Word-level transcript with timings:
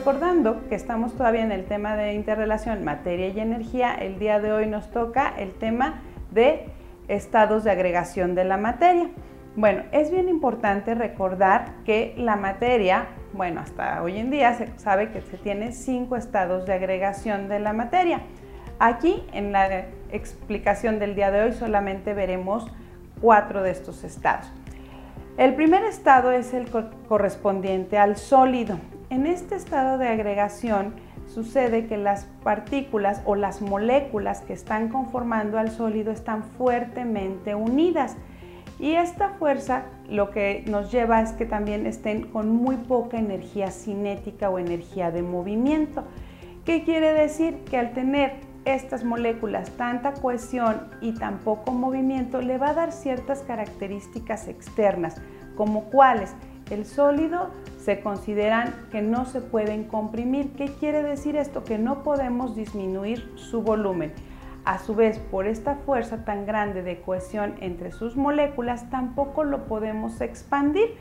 recordando 0.00 0.66
que 0.70 0.76
estamos 0.76 1.12
todavía 1.12 1.42
en 1.42 1.52
el 1.52 1.66
tema 1.66 1.94
de 1.94 2.14
interrelación 2.14 2.84
materia 2.84 3.28
y 3.28 3.38
energía, 3.38 3.94
el 3.94 4.18
día 4.18 4.40
de 4.40 4.50
hoy 4.50 4.66
nos 4.66 4.90
toca 4.90 5.34
el 5.36 5.52
tema 5.52 6.00
de 6.30 6.68
estados 7.08 7.64
de 7.64 7.70
agregación 7.70 8.34
de 8.34 8.44
la 8.44 8.56
materia. 8.56 9.10
Bueno, 9.56 9.82
es 9.92 10.10
bien 10.10 10.30
importante 10.30 10.94
recordar 10.94 11.74
que 11.84 12.14
la 12.16 12.36
materia, 12.36 13.08
bueno, 13.34 13.60
hasta 13.60 14.02
hoy 14.02 14.16
en 14.16 14.30
día 14.30 14.54
se 14.54 14.68
sabe 14.78 15.10
que 15.10 15.20
se 15.20 15.36
tiene 15.36 15.72
cinco 15.72 16.16
estados 16.16 16.64
de 16.64 16.72
agregación 16.72 17.50
de 17.50 17.60
la 17.60 17.74
materia. 17.74 18.22
Aquí 18.78 19.22
en 19.34 19.52
la 19.52 19.84
explicación 20.12 20.98
del 20.98 21.14
día 21.14 21.30
de 21.30 21.42
hoy 21.42 21.52
solamente 21.52 22.14
veremos 22.14 22.72
cuatro 23.20 23.62
de 23.62 23.72
estos 23.72 24.02
estados. 24.02 24.50
El 25.36 25.54
primer 25.56 25.82
estado 25.84 26.32
es 26.32 26.54
el 26.54 26.70
correspondiente 27.06 27.98
al 27.98 28.16
sólido. 28.16 28.78
En 29.10 29.26
este 29.26 29.56
estado 29.56 29.98
de 29.98 30.06
agregación 30.06 30.94
sucede 31.26 31.88
que 31.88 31.96
las 31.96 32.26
partículas 32.44 33.22
o 33.24 33.34
las 33.34 33.60
moléculas 33.60 34.40
que 34.42 34.52
están 34.52 34.88
conformando 34.88 35.58
al 35.58 35.72
sólido 35.72 36.12
están 36.12 36.44
fuertemente 36.44 37.56
unidas. 37.56 38.16
Y 38.78 38.92
esta 38.92 39.30
fuerza 39.30 39.82
lo 40.08 40.30
que 40.30 40.64
nos 40.68 40.92
lleva 40.92 41.20
es 41.22 41.32
que 41.32 41.44
también 41.44 41.86
estén 41.86 42.28
con 42.28 42.50
muy 42.50 42.76
poca 42.76 43.18
energía 43.18 43.72
cinética 43.72 44.48
o 44.48 44.60
energía 44.60 45.10
de 45.10 45.22
movimiento. 45.22 46.04
¿Qué 46.64 46.84
quiere 46.84 47.12
decir? 47.12 47.64
Que 47.64 47.78
al 47.78 47.92
tener 47.92 48.34
estas 48.64 49.02
moléculas 49.02 49.70
tanta 49.70 50.14
cohesión 50.14 50.88
y 51.00 51.14
tan 51.14 51.38
poco 51.38 51.72
movimiento 51.72 52.40
le 52.42 52.58
va 52.58 52.68
a 52.68 52.74
dar 52.74 52.92
ciertas 52.92 53.40
características 53.40 54.46
externas, 54.46 55.20
como 55.56 55.84
cuáles 55.86 56.32
el 56.70 56.86
sólido 56.86 57.50
se 57.78 58.00
consideran 58.00 58.74
que 58.90 59.02
no 59.02 59.24
se 59.24 59.40
pueden 59.40 59.84
comprimir. 59.84 60.52
¿Qué 60.52 60.66
quiere 60.66 61.02
decir 61.02 61.36
esto? 61.36 61.64
Que 61.64 61.78
no 61.78 62.02
podemos 62.02 62.54
disminuir 62.54 63.30
su 63.36 63.62
volumen. 63.62 64.12
A 64.64 64.78
su 64.78 64.94
vez, 64.94 65.18
por 65.18 65.46
esta 65.46 65.76
fuerza 65.76 66.24
tan 66.24 66.46
grande 66.46 66.82
de 66.82 67.00
cohesión 67.00 67.54
entre 67.60 67.92
sus 67.92 68.16
moléculas, 68.16 68.90
tampoco 68.90 69.42
lo 69.42 69.64
podemos 69.64 70.20
expandir. 70.20 70.94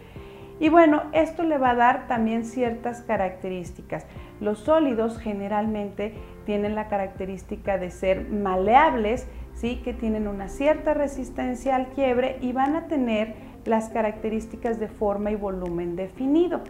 Y 0.62 0.70
bueno, 0.70 1.03
esto 1.14 1.44
le 1.44 1.58
va 1.58 1.72
a 1.72 1.75
dar 1.75 2.08
también 2.08 2.45
ciertas 2.45 3.02
características. 3.02 4.06
Los 4.42 4.59
sólidos 4.59 5.17
generalmente 5.17 6.14
tienen 6.45 6.75
la 6.75 6.88
característica 6.88 7.78
de 7.78 7.92
ser 7.92 8.30
maleables, 8.30 9.28
¿sí? 9.53 9.81
que 9.84 9.94
tienen 9.94 10.28
una 10.28 10.50
cierta 10.50 10.94
resistencia 10.94 11.75
al 11.75 11.88
quiebre 11.90 12.38
y 12.42 12.52
van 12.52 12.75
a 12.75 12.88
tener 12.88 13.48
las 13.66 13.90
características 13.90 14.80
de 14.80 14.88
forma 14.88 15.32
y 15.32 15.36
volumen 15.36 15.96
definido. 15.96 16.62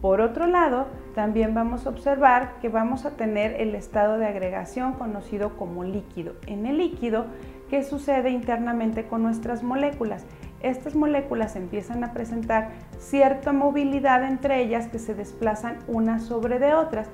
Por 0.00 0.20
otro 0.20 0.46
lado, 0.46 0.86
también 1.14 1.54
vamos 1.54 1.86
a 1.86 1.90
observar 1.90 2.58
que 2.60 2.68
vamos 2.68 3.06
a 3.06 3.12
tener 3.12 3.60
el 3.60 3.74
estado 3.74 4.18
de 4.18 4.26
agregación 4.26 4.92
conocido 4.92 5.56
como 5.56 5.84
líquido. 5.84 6.34
En 6.46 6.66
el 6.66 6.78
líquido, 6.78 7.26
¿qué 7.70 7.82
sucede 7.82 8.30
internamente 8.30 9.06
con 9.06 9.22
nuestras 9.22 9.62
moléculas? 9.62 10.26
Estas 10.62 10.94
moléculas 10.94 11.56
empiezan 11.56 12.04
a 12.04 12.12
presentar 12.12 12.70
cierta 12.98 13.52
movilidad 13.52 14.22
entre 14.24 14.62
ellas 14.62 14.88
que 14.88 14.98
se 14.98 15.14
desplazan 15.14 15.78
unas 15.88 16.24
sobre 16.24 16.58
de 16.58 16.74
otras. 16.74 17.08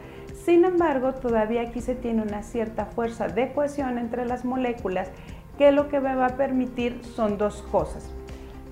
Sin 0.45 0.65
embargo, 0.65 1.15
todavía 1.15 1.63
aquí 1.63 1.81
se 1.81 1.95
tiene 1.95 2.23
una 2.23 2.43
cierta 2.43 2.87
fuerza 2.87 3.29
de 3.29 3.53
cohesión 3.53 3.99
entre 3.99 4.27
las 4.27 4.45
moléculas 4.45 5.11
que 5.57 5.71
lo 5.71 5.89
que 5.89 6.01
me 6.01 6.15
va 6.15 6.27
a 6.27 6.37
permitir 6.37 7.01
son 7.05 7.39
dos 7.39 7.63
cosas. 7.71 8.11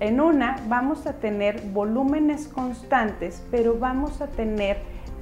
En 0.01 0.19
una 0.19 0.55
vamos 0.67 1.05
a 1.05 1.13
tener 1.13 1.61
volúmenes 1.61 2.47
constantes, 2.47 3.45
pero 3.51 3.77
vamos 3.77 4.19
a 4.19 4.25
tener 4.25 4.79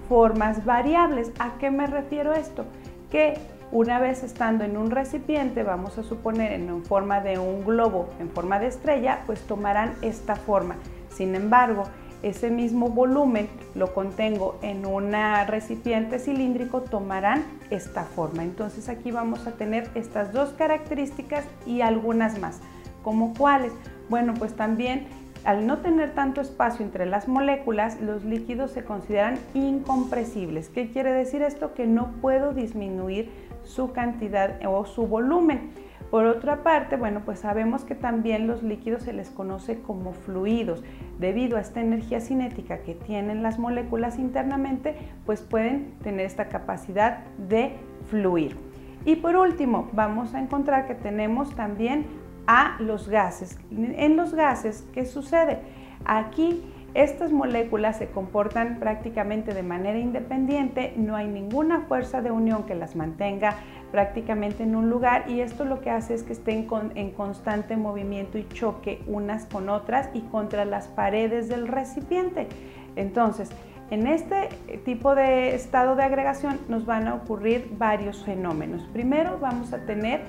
formas 0.07 0.63
variables. 0.63 1.33
¿A 1.37 1.57
qué 1.59 1.69
me 1.69 1.85
refiero 1.85 2.31
esto? 2.33 2.63
Que 3.11 3.37
una 3.73 3.99
vez 3.99 4.23
estando 4.23 4.63
en 4.63 4.77
un 4.77 4.89
recipiente, 4.89 5.63
vamos 5.63 5.97
a 5.97 6.03
suponer 6.03 6.53
en 6.53 6.85
forma 6.85 7.19
de 7.19 7.37
un 7.37 7.65
globo, 7.65 8.07
en 8.21 8.29
forma 8.29 8.57
de 8.57 8.67
estrella, 8.67 9.19
pues 9.25 9.41
tomarán 9.41 9.95
esta 10.01 10.37
forma. 10.37 10.77
Sin 11.09 11.35
embargo, 11.35 11.83
ese 12.23 12.49
mismo 12.49 12.87
volumen 12.87 13.49
lo 13.75 13.93
contengo 13.93 14.59
en 14.61 14.85
un 14.85 15.11
recipiente 15.45 16.19
cilíndrico, 16.19 16.83
tomarán 16.83 17.43
esta 17.69 18.05
forma. 18.05 18.43
Entonces 18.43 18.87
aquí 18.87 19.11
vamos 19.11 19.45
a 19.45 19.51
tener 19.51 19.89
estas 19.95 20.31
dos 20.31 20.51
características 20.51 21.43
y 21.65 21.81
algunas 21.81 22.39
más. 22.39 22.61
¿Como 23.03 23.33
cuáles? 23.33 23.73
Bueno, 24.09 24.33
pues 24.33 24.55
también 24.55 25.05
al 25.45 25.65
no 25.65 25.77
tener 25.77 26.13
tanto 26.13 26.41
espacio 26.41 26.85
entre 26.85 27.05
las 27.05 27.27
moléculas, 27.27 28.01
los 28.01 28.25
líquidos 28.25 28.71
se 28.71 28.83
consideran 28.83 29.37
incompresibles. 29.53 30.69
¿Qué 30.69 30.89
quiere 30.89 31.13
decir 31.13 31.41
esto? 31.41 31.73
Que 31.73 31.87
no 31.87 32.11
puedo 32.21 32.53
disminuir 32.53 33.31
su 33.63 33.91
cantidad 33.93 34.59
o 34.65 34.85
su 34.85 35.07
volumen. 35.07 35.69
Por 36.11 36.25
otra 36.25 36.63
parte, 36.63 36.97
bueno, 36.97 37.21
pues 37.23 37.39
sabemos 37.39 37.83
que 37.83 37.93
también 37.93 38.47
los 38.47 38.63
líquidos 38.63 39.03
se 39.03 39.13
les 39.13 39.29
conoce 39.29 39.79
como 39.79 40.13
fluidos. 40.13 40.83
Debido 41.19 41.57
a 41.57 41.61
esta 41.61 41.81
energía 41.81 42.19
cinética 42.19 42.79
que 42.79 42.95
tienen 42.95 43.43
las 43.43 43.59
moléculas 43.59 44.17
internamente, 44.17 44.95
pues 45.25 45.41
pueden 45.41 45.93
tener 46.03 46.25
esta 46.25 46.49
capacidad 46.49 47.19
de 47.37 47.73
fluir. 48.07 48.57
Y 49.05 49.17
por 49.17 49.35
último, 49.35 49.87
vamos 49.93 50.33
a 50.33 50.41
encontrar 50.41 50.87
que 50.87 50.95
tenemos 50.95 51.55
también 51.55 52.05
a 52.49 52.77
los 52.79 53.07
gases. 53.07 53.59
En 53.69 54.17
los 54.17 54.33
gases, 54.33 54.83
¿qué 54.91 55.05
sucede? 55.05 55.59
Aquí 56.03 56.63
estas 56.95 57.31
moléculas 57.31 57.97
se 57.97 58.07
comportan 58.07 58.79
prácticamente 58.79 59.53
de 59.53 59.61
manera 59.61 59.99
independiente, 59.99 60.95
no 60.97 61.15
hay 61.15 61.27
ninguna 61.27 61.81
fuerza 61.81 62.23
de 62.23 62.31
unión 62.31 62.63
que 62.63 62.73
las 62.73 62.95
mantenga 62.95 63.57
prácticamente 63.91 64.63
en 64.63 64.75
un 64.75 64.89
lugar 64.89 65.29
y 65.29 65.41
esto 65.41 65.63
lo 65.63 65.79
que 65.79 65.91
hace 65.91 66.15
es 66.15 66.23
que 66.23 66.33
estén 66.33 66.67
en 66.95 67.11
constante 67.11 67.77
movimiento 67.77 68.39
y 68.39 68.47
choque 68.47 69.03
unas 69.05 69.45
con 69.45 69.69
otras 69.69 70.09
y 70.15 70.21
contra 70.21 70.65
las 70.65 70.87
paredes 70.87 71.49
del 71.49 71.67
recipiente. 71.67 72.47
Entonces, 72.95 73.51
en 73.91 74.07
este 74.07 74.49
tipo 74.85 75.13
de 75.13 75.53
estado 75.53 75.95
de 75.95 76.01
agregación 76.01 76.59
nos 76.67 76.87
van 76.87 77.07
a 77.07 77.13
ocurrir 77.13 77.69
varios 77.77 78.23
fenómenos. 78.23 78.81
Primero 78.91 79.37
vamos 79.39 79.71
a 79.71 79.85
tener 79.85 80.21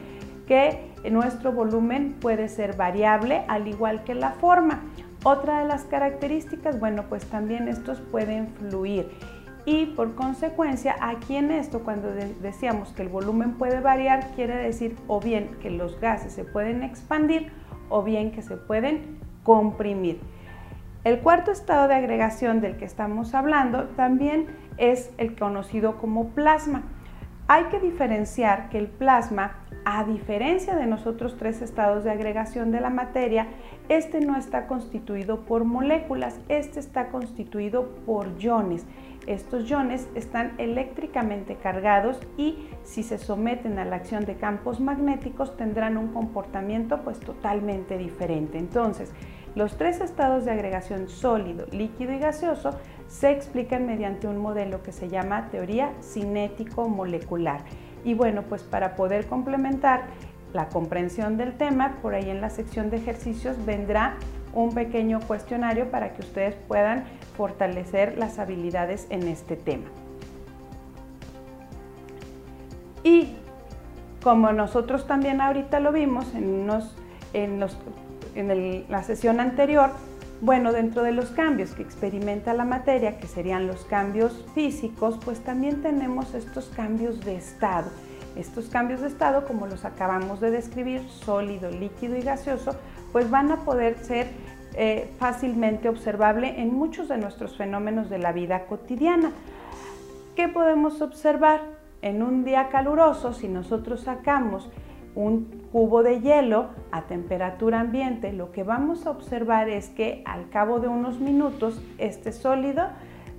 que 0.51 0.91
nuestro 1.13 1.53
volumen 1.53 2.17
puede 2.21 2.49
ser 2.49 2.75
variable 2.75 3.45
al 3.47 3.69
igual 3.69 4.03
que 4.03 4.17
la 4.17 4.33
forma. 4.33 4.81
Otra 5.23 5.61
de 5.61 5.69
las 5.69 5.85
características, 5.85 6.81
bueno, 6.81 7.05
pues 7.09 7.25
también 7.27 7.69
estos 7.69 8.01
pueden 8.01 8.49
fluir 8.49 9.09
y 9.65 9.87
por 9.87 10.17
consecuencia 10.17 10.97
aquí 11.01 11.37
en 11.37 11.53
esto 11.53 11.85
cuando 11.85 12.11
decíamos 12.11 12.93
que 12.93 13.03
el 13.03 13.09
volumen 13.09 13.53
puede 13.59 13.79
variar 13.79 14.27
quiere 14.35 14.57
decir 14.57 14.97
o 15.07 15.21
bien 15.21 15.57
que 15.63 15.71
los 15.71 16.01
gases 16.01 16.33
se 16.33 16.43
pueden 16.43 16.83
expandir 16.83 17.53
o 17.89 18.03
bien 18.03 18.33
que 18.33 18.43
se 18.43 18.57
pueden 18.57 19.21
comprimir. 19.45 20.19
El 21.05 21.21
cuarto 21.21 21.53
estado 21.53 21.87
de 21.87 21.95
agregación 21.95 22.61
del 22.61 22.77
que 22.77 22.87
estamos 22.87 23.35
hablando 23.35 23.85
también 23.91 24.49
es 24.79 25.13
el 25.17 25.37
conocido 25.39 25.97
como 25.99 26.31
plasma. 26.31 26.83
Hay 27.47 27.67
que 27.67 27.79
diferenciar 27.79 28.69
que 28.69 28.79
el 28.79 28.89
plasma 28.89 29.60
a 29.85 30.05
diferencia 30.05 30.77
de 30.77 30.87
nosotros 30.87 31.37
tres 31.39 31.63
estados 31.63 32.05
de 32.05 32.11
agregación 32.11 32.71
de 32.71 32.81
la 32.81 32.91
materia, 32.91 33.49
este 33.89 34.21
no 34.21 34.37
está 34.37 34.67
constituido 34.67 35.41
por 35.41 35.65
moléculas, 35.65 36.41
este 36.49 36.81
está 36.81 37.09
constituido 37.09 37.89
por 38.07 38.39
iones. 38.39 38.87
Estos 39.27 39.69
iones 39.69 40.09
están 40.15 40.55
eléctricamente 40.59 41.57
cargados 41.57 42.19
y 42.37 42.69
si 42.85 43.03
se 43.03 43.19
someten 43.19 43.79
a 43.79 43.85
la 43.85 43.97
acción 43.97 44.25
de 44.25 44.37
campos 44.37 44.81
magnéticos 44.81 45.57
tendrán 45.57 45.99
un 45.99 46.09
comportamiento 46.09 47.03
pues 47.03 47.21
totalmente 47.21 47.99
diferente. 47.99 48.59
Entonces, 48.59 49.13
los 49.55 49.77
tres 49.77 50.01
estados 50.01 50.45
de 50.45 50.53
agregación 50.53 51.09
sólido, 51.09 51.67
líquido 51.73 52.13
y 52.13 52.19
gaseoso 52.19 52.71
se 53.09 53.33
explican 53.33 53.85
mediante 53.87 54.29
un 54.29 54.39
modelo 54.39 54.83
que 54.83 54.93
se 54.93 55.09
llama 55.09 55.49
teoría 55.51 55.93
cinético 56.01 56.89
molecular. 56.89 57.65
Y 58.05 58.15
bueno, 58.15 58.43
pues 58.43 58.63
para 58.63 58.97
poder 58.97 59.27
complementar 59.27 60.05
la 60.53 60.69
comprensión 60.69 61.37
del 61.37 61.53
tema, 61.57 61.97
por 62.03 62.15
ahí 62.15 62.29
en 62.31 62.41
la 62.41 62.51
sección 62.51 62.91
de 62.91 62.97
ejercicios 62.97 63.65
vendrá 63.65 64.17
un 64.53 64.75
pequeño 64.75 65.21
cuestionario 65.21 65.91
para 65.91 66.15
que 66.15 66.23
ustedes 66.23 66.55
puedan 66.67 67.05
fortalecer 67.37 68.19
las 68.19 68.39
habilidades 68.39 69.07
en 69.11 69.29
este 69.29 69.57
tema. 69.57 69.87
Y 73.03 73.35
como 74.23 74.53
nosotros 74.53 75.07
también 75.07 75.41
ahorita 75.41 75.81
lo 75.81 75.93
vimos 75.93 76.35
en, 76.35 76.69
en, 77.33 78.85
la 78.89 79.03
sesión 79.03 79.41
anterior, 79.41 79.91
bueno, 80.41 80.73
dentro 80.73 81.03
de 81.03 81.13
los 81.13 81.31
cambios 81.31 81.75
que 81.75 81.83
experimenta 81.83 82.55
la 82.55 82.65
materia, 82.65 83.19
que 83.19 83.27
serían 83.27 83.67
los 83.67 83.85
cambios 83.85 84.45
físicos, 84.55 85.19
pues 85.23 85.41
también 85.41 85.83
tenemos 85.83 86.35
estos 86.35 86.67
cambios 86.75 87.21
de 87.21 87.37
estado. 87.37 87.91
Estos 88.37 88.69
cambios 88.69 89.01
de 89.03 89.09
estado, 89.09 89.45
como 89.47 89.67
los 89.67 89.85
acabamos 89.85 90.41
de 90.41 90.51
describir, 90.51 91.07
sólido, 91.09 91.71
líquido 91.71 92.17
y 92.17 92.23
gaseoso, 92.23 92.75
pues 93.13 93.29
van 93.29 93.51
a 93.51 93.65
poder 93.65 93.99
ser 93.99 94.29
eh, 94.75 95.11
fácilmente 95.19 95.89
observable 95.89 96.61
en 96.61 96.73
muchos 96.73 97.09
de 97.09 97.19
nuestros 97.19 97.57
fenómenos 97.57 98.09
de 98.09 98.19
la 98.19 98.33
vida 98.33 98.67
cotidiana. 98.67 99.33
¿Qué 100.37 100.49
podemos 100.49 101.03
observar? 101.03 101.61
En 102.03 102.23
un 102.23 102.45
día 102.45 102.71
caluroso, 102.71 103.35
si 103.35 103.47
nosotros 103.47 104.03
sacamos 104.03 104.71
un 105.15 105.67
cubo 105.73 106.03
de 106.03 106.21
hielo 106.21 106.69
a 106.93 107.03
temperatura 107.03 107.81
ambiente, 107.81 108.33
lo 108.33 108.53
que 108.53 108.63
vamos 108.63 109.07
a 109.07 109.11
observar 109.11 109.69
es 109.69 109.89
que 109.89 110.23
al 110.25 110.49
cabo 110.51 110.81
de 110.81 110.89
unos 110.89 111.21
minutos 111.21 111.83
este 111.99 112.33
sólido 112.33 112.89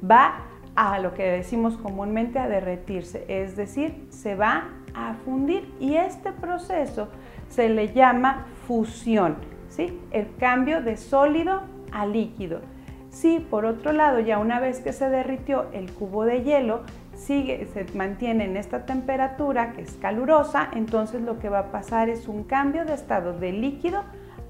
va 0.09 0.45
a 0.75 0.99
lo 0.99 1.13
que 1.13 1.23
decimos 1.23 1.77
comúnmente 1.77 2.39
a 2.39 2.47
derretirse, 2.47 3.25
es 3.27 3.55
decir, 3.55 4.07
se 4.09 4.35
va 4.35 4.69
a 4.93 5.13
fundir 5.25 5.73
y 5.79 5.95
este 5.95 6.31
proceso 6.31 7.09
se 7.49 7.69
le 7.69 7.93
llama 7.93 8.47
fusión, 8.67 9.35
¿sí? 9.69 9.99
el 10.11 10.27
cambio 10.37 10.81
de 10.81 10.97
sólido 10.97 11.61
a 11.91 12.05
líquido. 12.05 12.61
Si 13.09 13.39
por 13.39 13.65
otro 13.65 13.91
lado 13.91 14.21
ya 14.21 14.39
una 14.39 14.59
vez 14.61 14.79
que 14.79 14.93
se 14.93 15.09
derritió 15.09 15.65
el 15.73 15.91
cubo 15.91 16.23
de 16.23 16.43
hielo, 16.43 16.81
sigue, 17.25 17.67
se 17.73 17.85
mantiene 17.95 18.45
en 18.45 18.57
esta 18.57 18.85
temperatura 18.85 19.73
que 19.73 19.81
es 19.81 19.93
calurosa, 19.93 20.69
entonces 20.73 21.21
lo 21.21 21.39
que 21.39 21.49
va 21.49 21.59
a 21.59 21.71
pasar 21.71 22.09
es 22.09 22.27
un 22.27 22.43
cambio 22.43 22.85
de 22.85 22.93
estado 22.93 23.33
de 23.33 23.51
líquido 23.51 24.03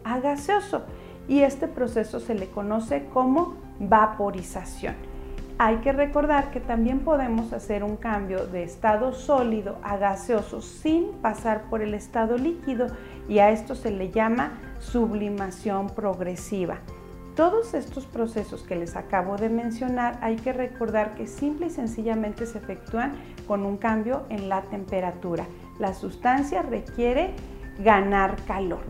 a 0.04 0.20
gaseoso 0.20 0.86
y 1.28 1.42
este 1.42 1.68
proceso 1.68 2.20
se 2.20 2.34
le 2.34 2.48
conoce 2.48 3.06
como 3.14 3.56
vaporización. 3.80 4.96
Hay 5.58 5.78
que 5.78 5.92
recordar 5.92 6.50
que 6.50 6.60
también 6.60 7.02
podemos 7.02 7.54
hacer 7.54 7.84
un 7.84 7.96
cambio 7.96 8.48
de 8.48 8.64
estado 8.64 9.14
sólido 9.14 9.78
a 9.84 9.98
gaseoso 9.98 10.62
sin 10.62 11.12
pasar 11.22 11.70
por 11.70 11.84
el 11.84 11.94
estado 11.94 12.36
líquido 12.38 12.88
y 13.30 13.40
a 13.40 13.52
esto 13.52 13.76
se 13.76 13.92
le 13.92 14.10
llama 14.10 14.54
sublimación 14.80 15.88
progresiva. 15.88 16.80
Todos 17.36 17.74
estos 17.74 18.06
procesos 18.06 18.64
que 18.64 18.76
les 18.76 18.98
acabo 18.98 19.38
de 19.38 19.50
mencionar 19.50 20.18
hay 20.22 20.36
que 20.36 20.52
recordar 20.52 21.16
que 21.16 21.28
simple 21.28 21.68
y 21.68 21.70
sencillamente 21.70 22.46
se 22.46 22.58
efectúan 22.58 23.14
con 23.48 23.66
un 23.66 23.78
cambio 23.78 24.24
en 24.30 24.50
la 24.50 24.64
temperatura. 24.64 25.46
La 25.80 25.94
sustancia 25.94 26.62
requiere 26.62 27.32
ganar 27.80 28.36
calor. 28.46 28.82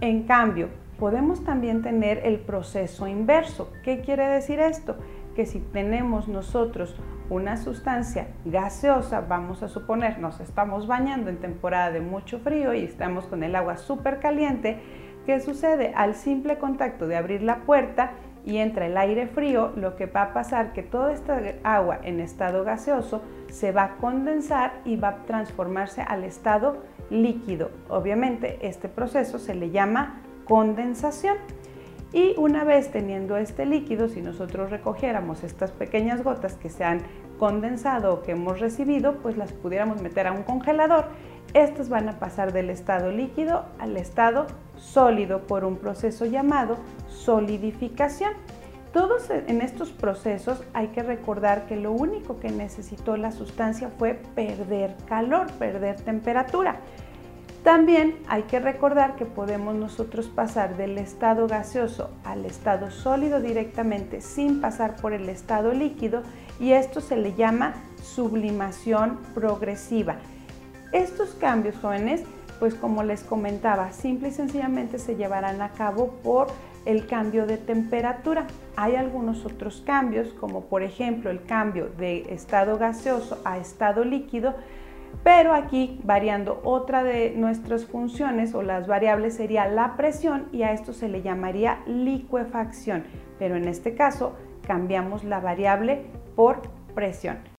En 0.00 0.22
cambio, 0.22 0.68
podemos 0.98 1.42
también 1.42 1.82
tener 1.82 2.20
el 2.24 2.38
proceso 2.38 3.08
inverso. 3.08 3.72
¿Qué 3.82 4.02
quiere 4.02 4.26
decir 4.28 4.60
esto? 4.60 4.96
Que 5.34 5.44
si 5.44 5.58
tenemos 5.58 6.28
nosotros 6.28 6.94
una 7.28 7.56
sustancia 7.56 8.28
gaseosa, 8.44 9.22
vamos 9.22 9.62
a 9.62 9.68
suponer, 9.68 10.18
nos 10.18 10.38
estamos 10.40 10.86
bañando 10.86 11.30
en 11.30 11.38
temporada 11.38 11.90
de 11.90 12.00
mucho 12.00 12.38
frío 12.38 12.74
y 12.74 12.84
estamos 12.84 13.26
con 13.26 13.42
el 13.42 13.56
agua 13.56 13.78
súper 13.78 14.20
caliente, 14.20 14.80
¿Qué 15.26 15.40
sucede? 15.40 15.92
Al 15.94 16.14
simple 16.14 16.58
contacto 16.58 17.06
de 17.06 17.16
abrir 17.16 17.42
la 17.42 17.58
puerta 17.58 18.12
y 18.44 18.56
entra 18.56 18.86
el 18.86 18.96
aire 18.96 19.28
frío, 19.28 19.72
lo 19.76 19.94
que 19.94 20.06
va 20.06 20.22
a 20.22 20.32
pasar 20.32 20.72
que 20.72 20.82
toda 20.82 21.12
esta 21.12 21.40
agua 21.62 22.00
en 22.02 22.18
estado 22.18 22.64
gaseoso 22.64 23.22
se 23.48 23.70
va 23.70 23.84
a 23.84 23.96
condensar 23.96 24.80
y 24.84 24.96
va 24.96 25.08
a 25.08 25.16
transformarse 25.26 26.02
al 26.02 26.24
estado 26.24 26.78
líquido. 27.08 27.70
Obviamente 27.88 28.58
este 28.62 28.88
proceso 28.88 29.38
se 29.38 29.54
le 29.54 29.70
llama 29.70 30.20
condensación. 30.44 31.36
Y 32.12 32.34
una 32.36 32.64
vez 32.64 32.90
teniendo 32.90 33.36
este 33.36 33.64
líquido, 33.64 34.08
si 34.08 34.20
nosotros 34.20 34.70
recogiéramos 34.70 35.44
estas 35.44 35.70
pequeñas 35.70 36.22
gotas 36.22 36.56
que 36.56 36.68
se 36.68 36.84
han 36.84 37.00
condensado 37.38 38.12
o 38.12 38.22
que 38.22 38.32
hemos 38.32 38.60
recibido, 38.60 39.14
pues 39.22 39.38
las 39.38 39.52
pudiéramos 39.52 40.02
meter 40.02 40.26
a 40.26 40.32
un 40.32 40.42
congelador 40.42 41.06
estas 41.54 41.90
van 41.90 42.08
a 42.08 42.18
pasar 42.18 42.52
del 42.52 42.70
estado 42.70 43.10
líquido 43.12 43.66
al 43.78 43.96
estado 43.98 44.46
sólido 44.82 45.46
por 45.46 45.64
un 45.64 45.76
proceso 45.76 46.26
llamado 46.26 46.76
solidificación. 47.08 48.32
Todos 48.92 49.30
en 49.30 49.62
estos 49.62 49.90
procesos 49.90 50.62
hay 50.74 50.88
que 50.88 51.02
recordar 51.02 51.66
que 51.66 51.76
lo 51.76 51.92
único 51.92 52.38
que 52.40 52.50
necesitó 52.50 53.16
la 53.16 53.32
sustancia 53.32 53.88
fue 53.88 54.20
perder 54.34 54.96
calor, 55.06 55.50
perder 55.52 55.96
temperatura. 55.96 56.80
También 57.64 58.18
hay 58.26 58.42
que 58.42 58.58
recordar 58.58 59.14
que 59.14 59.24
podemos 59.24 59.76
nosotros 59.76 60.26
pasar 60.26 60.76
del 60.76 60.98
estado 60.98 61.46
gaseoso 61.46 62.10
al 62.24 62.44
estado 62.44 62.90
sólido 62.90 63.40
directamente 63.40 64.20
sin 64.20 64.60
pasar 64.60 64.96
por 64.96 65.12
el 65.12 65.28
estado 65.28 65.72
líquido 65.72 66.22
y 66.58 66.72
esto 66.72 67.00
se 67.00 67.16
le 67.16 67.34
llama 67.34 67.74
sublimación 68.02 69.20
progresiva. 69.32 70.16
Estos 70.90 71.30
cambios 71.36 71.76
jóvenes, 71.76 72.24
pues 72.62 72.76
como 72.76 73.02
les 73.02 73.24
comentaba, 73.24 73.90
simple 73.90 74.28
y 74.28 74.30
sencillamente 74.30 75.00
se 75.00 75.16
llevarán 75.16 75.60
a 75.62 75.70
cabo 75.70 76.12
por 76.22 76.46
el 76.84 77.08
cambio 77.08 77.44
de 77.44 77.56
temperatura. 77.56 78.46
Hay 78.76 78.94
algunos 78.94 79.44
otros 79.44 79.82
cambios, 79.84 80.28
como 80.34 80.66
por 80.66 80.84
ejemplo 80.84 81.32
el 81.32 81.42
cambio 81.42 81.88
de 81.98 82.32
estado 82.32 82.78
gaseoso 82.78 83.40
a 83.44 83.58
estado 83.58 84.04
líquido, 84.04 84.54
pero 85.24 85.54
aquí 85.54 85.98
variando 86.04 86.60
otra 86.62 87.02
de 87.02 87.34
nuestras 87.36 87.84
funciones 87.84 88.54
o 88.54 88.62
las 88.62 88.86
variables 88.86 89.34
sería 89.34 89.66
la 89.66 89.96
presión 89.96 90.46
y 90.52 90.62
a 90.62 90.72
esto 90.72 90.92
se 90.92 91.08
le 91.08 91.20
llamaría 91.20 91.80
licuefacción, 91.88 93.02
pero 93.40 93.56
en 93.56 93.66
este 93.66 93.96
caso 93.96 94.36
cambiamos 94.64 95.24
la 95.24 95.40
variable 95.40 96.04
por 96.36 96.62
presión. 96.94 97.51